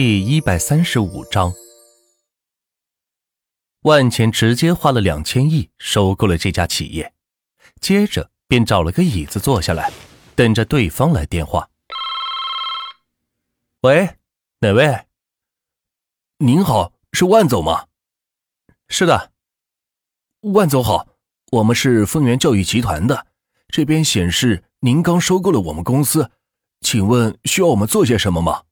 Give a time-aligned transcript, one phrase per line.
[0.00, 1.52] 第一百三十五章，
[3.80, 7.12] 万钱直接花了两千亿收购了这家企业，
[7.80, 9.90] 接着便找了个椅子坐下来，
[10.36, 11.68] 等着对方来电话。
[13.80, 14.18] 喂，
[14.60, 15.06] 哪位？
[16.36, 17.86] 您好，是万总吗？
[18.86, 19.32] 是的，
[20.42, 21.08] 万总好，
[21.50, 23.26] 我们是丰源教育集团的，
[23.66, 26.30] 这边显示您刚收购了我们公司，
[26.82, 28.62] 请问需要我们做些什么吗？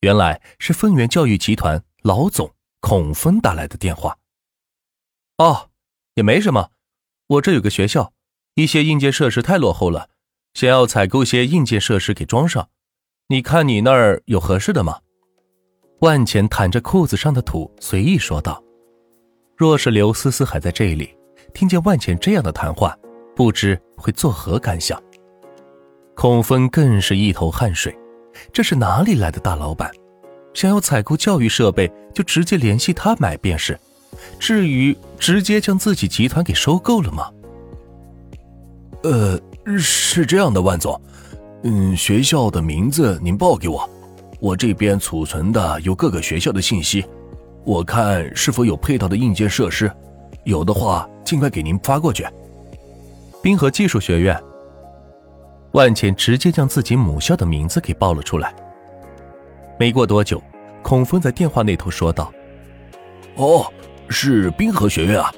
[0.00, 4.16] 原来是丰源教育集团老总孔峰打来的电话。
[5.38, 5.70] 哦，
[6.14, 6.70] 也没什么，
[7.26, 8.12] 我这有个学校，
[8.54, 10.10] 一些硬件设施太落后了，
[10.54, 12.68] 想要采购些硬件设施给装上。
[13.28, 15.00] 你看你那儿有合适的吗？
[16.00, 18.62] 万钱掸着裤子上的土，随意说道。
[19.56, 21.12] 若是刘思思还在这里，
[21.52, 22.96] 听见万钱这样的谈话，
[23.34, 25.02] 不知会作何感想。
[26.14, 27.96] 孔峰更是一头汗水。
[28.52, 29.90] 这是哪里来的大老板？
[30.54, 33.78] 想要采购教育设备，就直接联系他买便是。
[34.40, 37.30] 至于直接将自己集团给收购了吗？
[39.04, 39.38] 呃，
[39.78, 41.00] 是这样的，万总，
[41.62, 43.88] 嗯，学校的名字您报给我，
[44.40, 47.04] 我这边储存的有各个学校的信息，
[47.64, 49.88] 我看是否有配套的硬件设施，
[50.44, 52.26] 有的话尽快给您发过去。
[53.40, 54.36] 滨河技术学院。
[55.72, 58.54] 万茜直接将自己母校的名字给报了出来。
[59.78, 60.42] 没过多久，
[60.82, 62.32] 孔峰在电话那头说道
[63.36, 63.66] ：“哦，
[64.08, 65.32] 是滨河学院啊。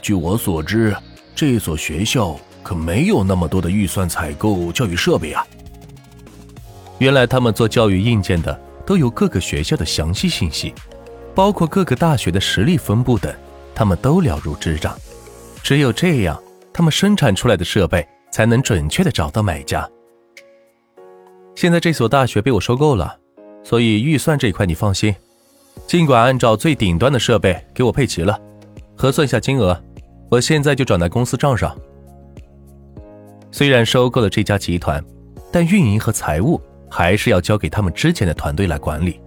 [0.00, 0.94] 据我所知，
[1.34, 5.46] 这所学校可没有那么多的预算采购教育设备啊。
[6.98, 10.72] 原来他们做教育硬件的都有各个学校的详细信息，
[11.34, 13.34] 包括各个大学的实力分布等，
[13.74, 14.96] 他们都了如指掌。
[15.62, 16.40] 只有这样，
[16.72, 19.88] 他们生产出来的设备。”才能准确的找到买家。
[21.54, 23.16] 现在这所大学被我收购了，
[23.62, 25.14] 所以预算这一块你放心，
[25.86, 28.36] 尽管按照最顶端的设备给我配齐了，
[28.96, 29.80] 核算一下金额，
[30.30, 31.78] 我现在就转到公司账上。
[33.50, 35.04] 虽然收购了这家集团，
[35.52, 36.58] 但运营和财务
[36.90, 39.20] 还是要交给他们之前的团队来管理。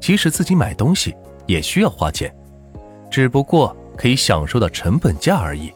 [0.00, 1.14] 即使自己买东西
[1.46, 2.34] 也需要花钱，
[3.10, 5.72] 只不过可以享受到成本价而已。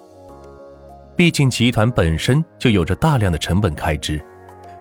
[1.16, 4.20] 毕竟集团本身就有着大量的成本开支，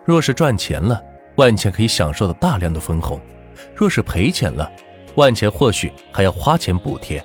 [0.04, 1.00] 若是赚钱了，
[1.36, 3.20] 万钱可以享受到大量的分红；
[3.76, 4.70] 若是赔钱了，
[5.14, 7.24] 万钱或许还要花钱补贴。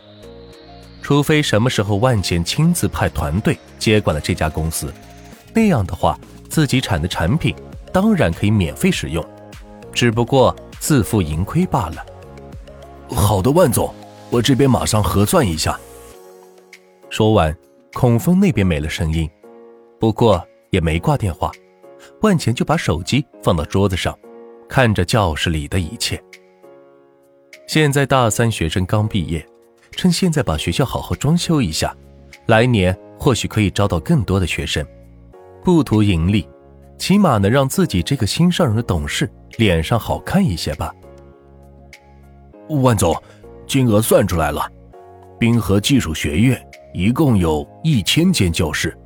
[1.01, 4.93] 除非什么时候万钱亲自派团队接管了这家公司，
[5.55, 6.19] 那样的话，
[6.51, 7.55] 自己产的产品
[7.91, 9.25] 当然可以免费使用，
[9.91, 12.05] 只不过自负盈亏罢了。
[13.09, 13.95] 好的，万总，
[14.29, 15.81] 我这边马上核算一下。
[17.09, 17.57] 说完。
[17.95, 19.29] 孔峰那边没了声音，
[19.99, 21.51] 不过也没挂电话。
[22.23, 24.17] 万钱就把手机放到桌子上，
[24.69, 26.23] 看着教室里的一切。
[27.67, 29.45] 现在大三学生刚毕业，
[29.91, 31.95] 趁现在把学校好好装修一下，
[32.47, 34.87] 来年或许可以招到更多的学生。
[35.65, 36.49] 不图盈利，
[36.99, 40.95] 起码能让自己这个新上任的董事脸上好看一些吧。
[42.69, 43.21] 万总，
[43.67, 44.71] 金额算出来了，
[45.39, 46.68] 滨河技术学院。
[46.95, 48.97] 一共有一千间教室，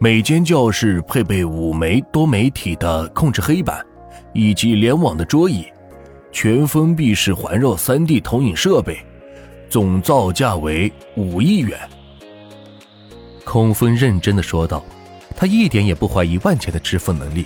[0.00, 3.84] 每间教室配备五枚多媒体的控制黑板，
[4.32, 5.66] 以及联网的桌椅，
[6.32, 8.98] 全封闭式环绕 3D 投影设备，
[9.68, 11.78] 总造价为五亿元。
[13.44, 14.82] 孔峰认真的说道，
[15.36, 17.44] 他一点也不怀疑万钱的支付能力。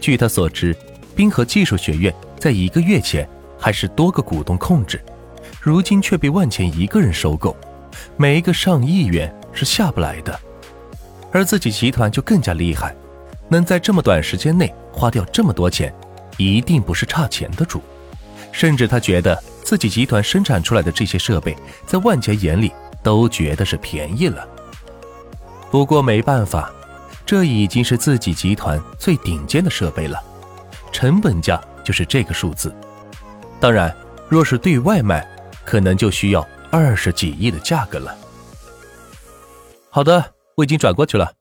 [0.00, 0.74] 据他所知，
[1.14, 3.28] 滨河技术学院在一个月前
[3.58, 4.98] 还是多个股东控制，
[5.60, 7.54] 如今却被万钱一个人收购。
[8.16, 10.38] 每一个上亿元是下不来的，
[11.32, 12.94] 而自己集团就更加厉害，
[13.48, 15.92] 能在这么短时间内花掉这么多钱，
[16.36, 17.82] 一定不是差钱的主。
[18.50, 21.56] 甚至他觉得自己集团生产出来的这些设备，
[21.86, 22.72] 在万杰眼里
[23.02, 24.46] 都觉得是便宜了。
[25.70, 26.72] 不过没办法，
[27.26, 30.18] 这已经是自己集团最顶尖的设备了，
[30.90, 32.74] 成本价就是这个数字。
[33.60, 33.94] 当然，
[34.28, 35.26] 若是对外卖，
[35.64, 36.44] 可能就需要。
[36.70, 38.16] 二十几亿的价格了。
[39.90, 41.34] 好的，我已经转过去了，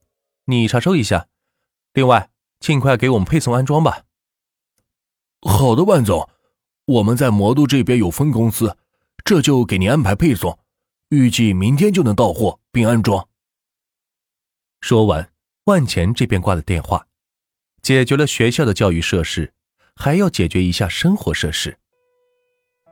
[0.45, 1.27] 你查收一下。
[1.93, 2.29] 另外，
[2.59, 4.03] 尽快给我们配送安装吧。
[5.41, 6.29] 好的，万总，
[6.85, 8.77] 我们在魔都这边有分公司，
[9.25, 10.57] 这就给您安排配送，
[11.09, 13.27] 预计明天就能到货并安装。
[14.81, 15.31] 说完，
[15.65, 17.07] 万钱这边挂了电话，
[17.81, 19.53] 解决了学校的教育设施，
[19.95, 21.77] 还要解决一下生活设施。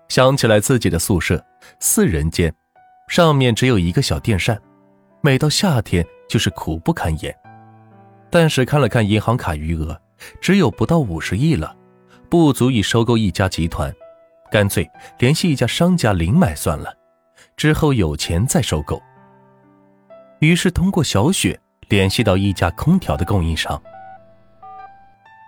[0.07, 1.44] 想起来自己的宿舍
[1.80, 2.54] 四人间，
[3.07, 4.60] 上面只有一个小电扇，
[5.22, 7.36] 每到夏天就是苦不堪言。
[8.30, 10.00] 但是看了看银行卡余额，
[10.42, 11.75] 只有不到五十亿了，
[12.30, 13.94] 不足以收购一家集团。
[14.52, 16.94] 干脆联系一家商家零买算了，
[17.58, 19.01] 之后有钱再收购。
[20.40, 21.60] 于是通过小雪
[21.90, 23.81] 联系到一家空调的供应商。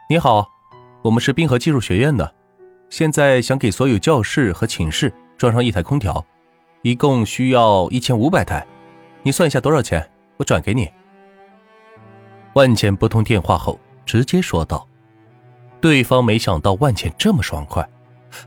[0.09, 0.47] 你好，
[1.03, 2.33] 我们是滨河技术学院的，
[2.89, 6.25] 现在想给所有教室和寝室装上一台空调，
[6.81, 8.65] 一共需要一千五百台，
[9.23, 10.89] 你算一下多少钱，我转给你。
[12.53, 14.87] 万茜拨通电话后直接说道，
[15.79, 17.87] 对方没想到万茜这么爽快。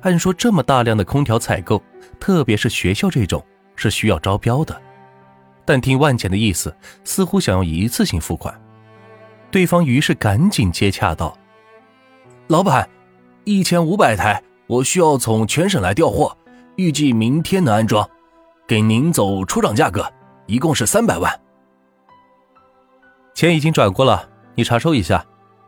[0.02, 1.82] 按说这么大量的空调采购，
[2.18, 3.44] 特别是学校这种
[3.76, 4.80] 是需要招标的，
[5.64, 8.54] 但听万茜的意思，似乎想要一次性付款。
[9.50, 11.36] 对方于是赶紧接洽道
[12.48, 12.88] ：“老板，
[13.44, 16.36] 一千五百台，我需要从全省来调货，
[16.76, 18.08] 预计明天能安装，
[18.66, 20.06] 给您走出厂价格，
[20.46, 21.40] 一共是三百万。
[23.34, 25.24] 钱已经转过了，你查收一下，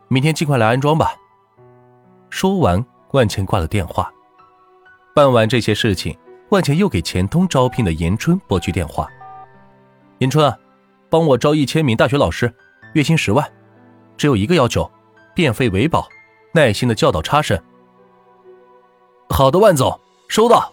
[0.07, 1.13] 明天尽快来安装吧。”
[2.29, 2.83] 说完。
[3.13, 4.11] 万钱挂了电话，
[5.13, 6.17] 办完这些事情，
[6.49, 9.07] 万钱又给钱通招聘的严春拨去电话。
[10.17, 10.51] 严春，
[11.11, 12.51] 帮我招一千名大学老师，
[12.93, 13.47] 月薪十万，
[14.17, 14.89] 只有一个要求，
[15.35, 16.09] 变废为宝，
[16.53, 17.61] 耐心的教导差生。
[19.29, 20.71] 好的，万总，收到。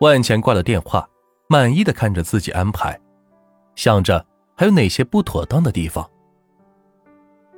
[0.00, 1.08] 万钱挂了电话，
[1.48, 3.00] 满意的看着自己安排，
[3.74, 4.24] 想着
[4.54, 6.08] 还有哪些不妥当的地方。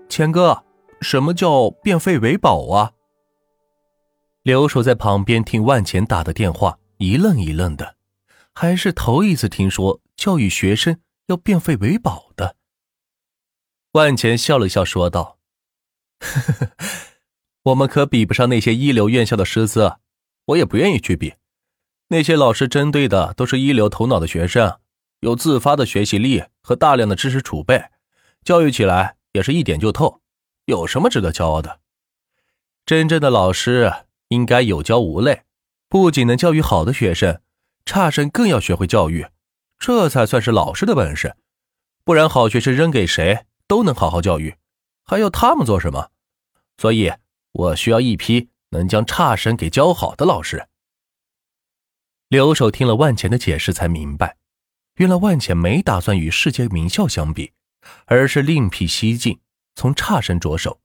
[0.09, 0.65] 钱哥，
[1.01, 2.93] 什么叫变废为宝啊？
[4.43, 7.97] 留守在旁边听万钱打的电话，一愣一愣的，
[8.55, 12.55] 还是头一次听说教育学生要变废为宝的。
[13.93, 15.38] 万钱笑了笑说道：“，
[16.21, 16.77] 呵呵呵
[17.65, 19.97] 我们可比不上那些一流院校的师资，
[20.47, 21.35] 我也不愿意去比。
[22.09, 24.79] 那些老师针对的都是一流头脑的学生，
[25.21, 27.91] 有自发的学习力和大量的知识储备，
[28.45, 30.21] 教育起来也是一点就透，
[30.67, 31.81] 有什么值得骄傲的？
[32.87, 33.93] 真正的老师。”
[34.29, 35.45] 应该有教无类，
[35.89, 37.41] 不仅能教育好的学生，
[37.87, 39.27] 差生更要学会教育，
[39.79, 41.35] 这才算是老师的本事。
[42.05, 44.57] 不然，好学生扔给谁都能好好教育，
[45.09, 46.11] 还要他们做什么？
[46.77, 47.11] 所以，
[47.53, 50.69] 我需要一批能将差生给教好的老师。
[52.29, 54.37] 留守听了万钱的解释，才明白，
[54.97, 57.55] 原来万钱没打算与世界名校相比，
[58.05, 59.41] 而是另辟蹊径，
[59.75, 60.83] 从差生着手，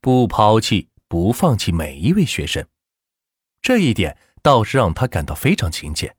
[0.00, 2.66] 不抛弃、不放弃每一位学生。
[3.62, 6.16] 这一点倒是让他感到非常亲切，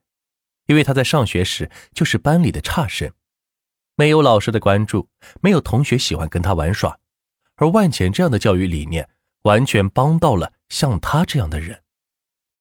[0.68, 3.12] 因为他在上学时就是班里的差生，
[3.98, 5.10] 没有老师的关注，
[5.42, 6.98] 没有同学喜欢跟他玩耍，
[7.62, 9.08] 而万钱这样的教育理念，
[9.44, 11.84] 完全帮到了像他这样的人。